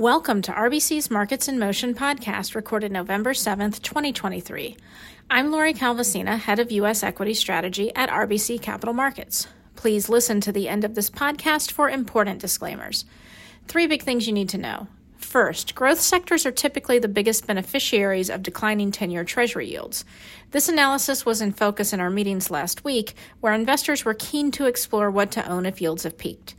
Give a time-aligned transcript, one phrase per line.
[0.00, 4.74] Welcome to RBC's Markets in Motion podcast, recorded November 7th, 2023.
[5.28, 7.02] I'm Lori Calvasina, head of U.S.
[7.02, 9.46] equity strategy at RBC Capital Markets.
[9.76, 13.04] Please listen to the end of this podcast for important disclaimers.
[13.68, 14.88] Three big things you need to know.
[15.18, 20.06] First, growth sectors are typically the biggest beneficiaries of declining 10 year Treasury yields.
[20.52, 24.64] This analysis was in focus in our meetings last week, where investors were keen to
[24.64, 26.54] explore what to own if yields have peaked.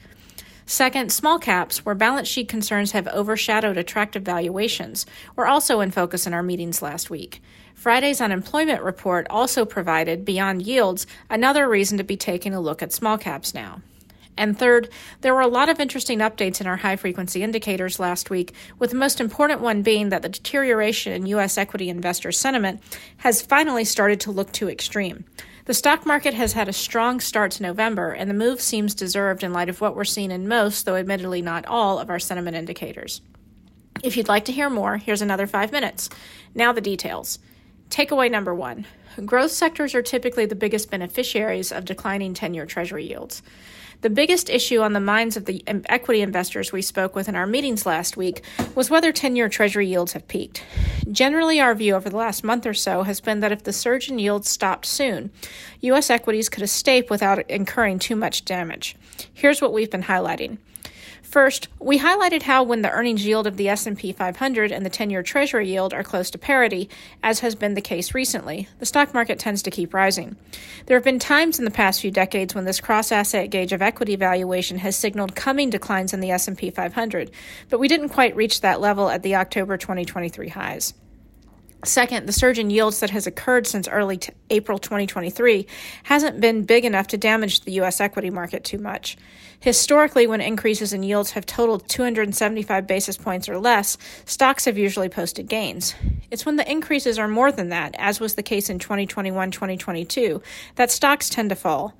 [0.72, 6.26] Second, small caps, where balance sheet concerns have overshadowed attractive valuations, were also in focus
[6.26, 7.42] in our meetings last week.
[7.76, 12.94] Friday's unemployment report also provided, beyond yields, another reason to be taking a look at
[12.94, 13.82] small caps now.
[14.38, 14.88] And third,
[15.20, 18.92] there were a lot of interesting updates in our high frequency indicators last week, with
[18.92, 21.58] the most important one being that the deterioration in U.S.
[21.58, 22.82] equity investor sentiment
[23.18, 25.26] has finally started to look too extreme.
[25.66, 29.44] The stock market has had a strong start to November, and the move seems deserved
[29.44, 32.58] in light of what we're seeing in most, though admittedly not all, of our sentiment
[32.58, 33.22] indicators.
[34.04, 36.10] If you'd like to hear more, here's another five minutes.
[36.56, 37.38] Now, the details.
[37.90, 38.88] Takeaway number one
[39.26, 43.44] growth sectors are typically the biggest beneficiaries of declining 10 year Treasury yields.
[44.02, 47.36] The biggest issue on the minds of the um, equity investors we spoke with in
[47.36, 50.64] our meetings last week was whether 10 year Treasury yields have peaked.
[51.12, 54.10] Generally, our view over the last month or so has been that if the surge
[54.10, 55.30] in yields stopped soon,
[55.82, 56.10] U.S.
[56.10, 58.96] equities could escape without incurring too much damage.
[59.34, 60.58] Here's what we've been highlighting.
[61.22, 65.24] First, we highlighted how when the earnings yield of the S&P 500 and the 10-year
[65.24, 66.90] Treasury yield are close to parity,
[67.24, 70.36] as has been the case recently, the stock market tends to keep rising.
[70.88, 74.18] There have been times in the past few decades when this cross-asset gauge of equity
[74.18, 77.32] valuation has signaled coming declines in the S&P 500,
[77.70, 80.94] but we didn't quite reach that level at the October 2023 highs.
[81.84, 85.66] Second, the surge in yields that has occurred since early t- April 2023
[86.04, 88.00] hasn't been big enough to damage the U.S.
[88.00, 89.18] equity market too much.
[89.60, 95.10] Historically, when increases in yields have totaled 275 basis points or less, stocks have usually
[95.10, 95.96] posted gains.
[96.30, 100.40] It's when the increases are more than that, as was the case in 2021 2022,
[100.76, 101.96] that stocks tend to fall.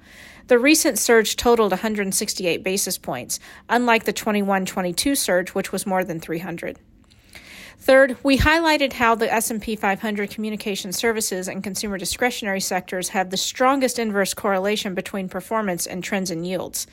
[0.46, 6.04] The recent surge totaled 168 basis points, unlike the 21 22 surge, which was more
[6.04, 6.78] than 300.
[7.82, 13.38] Third, we highlighted how the S&P 500 communication services and consumer discretionary sectors have the
[13.38, 16.86] strongest inverse correlation between performance and trends in yields.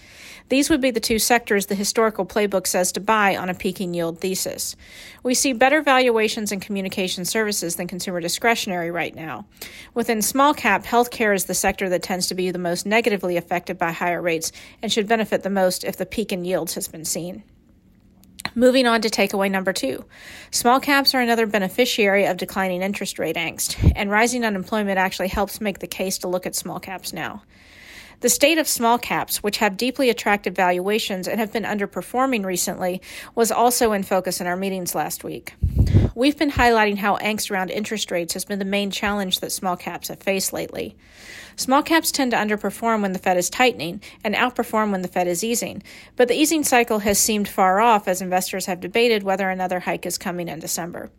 [0.49, 3.93] These would be the two sectors the historical playbook says to buy on a peaking
[3.93, 4.77] yield thesis.
[5.23, 9.45] We see better valuations in communication services than consumer discretionary right now.
[9.93, 13.77] Within small cap, healthcare is the sector that tends to be the most negatively affected
[13.77, 17.05] by higher rates and should benefit the most if the peak in yields has been
[17.05, 17.43] seen.
[18.59, 20.05] Moving on to takeaway number two.
[20.51, 25.61] Small caps are another beneficiary of declining interest rate angst, and rising unemployment actually helps
[25.61, 27.45] make the case to look at small caps now.
[28.19, 33.01] The state of small caps, which have deeply attractive valuations and have been underperforming recently,
[33.37, 35.55] was also in focus in our meetings last week.
[36.15, 39.77] We've been highlighting how angst around interest rates has been the main challenge that small
[39.77, 40.97] caps have faced lately.
[41.57, 45.27] Small caps tend to underperform when the Fed is tightening and outperform when the Fed
[45.27, 45.83] is easing,
[46.17, 50.07] but the easing cycle has seemed far off as investors have debated whether another hike
[50.07, 51.11] is coming in December.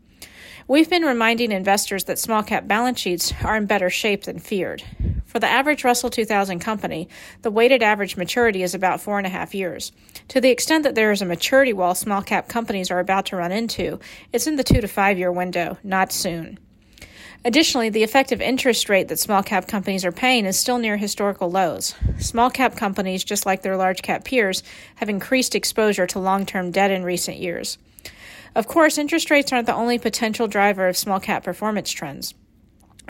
[0.68, 4.84] We've been reminding investors that small cap balance sheets are in better shape than feared.
[5.30, 7.08] For the average Russell 2000 company,
[7.44, 9.92] the weighted average maturity is about four and a half years.
[10.30, 13.36] To the extent that there is a maturity wall small cap companies are about to
[13.36, 14.00] run into,
[14.34, 16.58] it's in the two to five year window, not soon.
[17.46, 21.52] Additionally, the effective interest rate that small cap companies are paying is still near historical
[21.52, 21.94] lows.
[22.18, 24.64] Small cap companies, just like their large cap peers,
[24.96, 27.78] have increased exposure to long term debt in recent years.
[28.56, 32.34] Of course, interest rates aren't the only potential driver of small cap performance trends.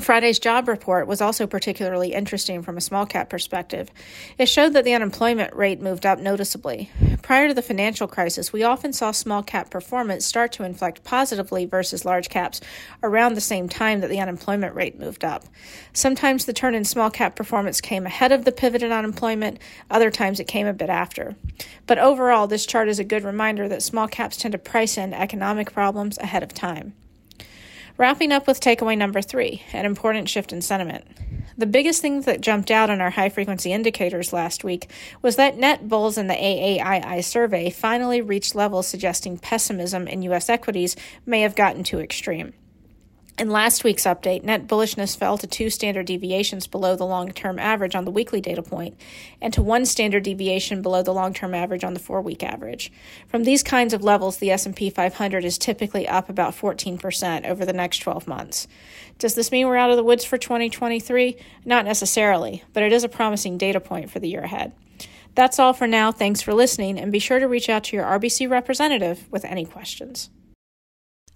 [0.01, 3.91] Friday's job report was also particularly interesting from a small cap perspective.
[4.37, 6.89] It showed that the unemployment rate moved up noticeably.
[7.21, 11.65] Prior to the financial crisis, we often saw small cap performance start to inflect positively
[11.65, 12.61] versus large caps
[13.03, 15.45] around the same time that the unemployment rate moved up.
[15.93, 19.59] Sometimes the turn in small cap performance came ahead of the pivot in unemployment,
[19.91, 21.35] other times it came a bit after.
[21.85, 25.13] But overall, this chart is a good reminder that small caps tend to price in
[25.13, 26.93] economic problems ahead of time.
[27.99, 31.03] Wrapping up with takeaway number three an important shift in sentiment.
[31.57, 34.89] The biggest thing that jumped out on our high frequency indicators last week
[35.21, 40.47] was that net bulls in the AAII survey finally reached levels suggesting pessimism in U.S.
[40.47, 42.53] equities may have gotten too extreme.
[43.39, 47.95] In last week's update, net bullishness fell to two standard deviations below the long-term average
[47.95, 48.99] on the weekly data point
[49.41, 52.91] and to one standard deviation below the long-term average on the 4-week average.
[53.29, 57.71] From these kinds of levels, the S&P 500 is typically up about 14% over the
[57.71, 58.67] next 12 months.
[59.19, 61.37] Does this mean we're out of the woods for 2023?
[61.63, 64.73] Not necessarily, but it is a promising data point for the year ahead.
[65.35, 66.11] That's all for now.
[66.11, 69.63] Thanks for listening, and be sure to reach out to your RBC representative with any
[69.63, 70.29] questions.